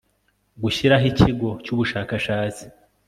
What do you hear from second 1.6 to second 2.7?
cy Ubushakashatsi